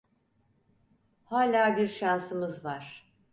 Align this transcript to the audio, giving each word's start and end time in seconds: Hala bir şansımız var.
Hala 1.23 1.77
bir 1.77 1.87
şansımız 1.87 2.65
var. 2.65 3.11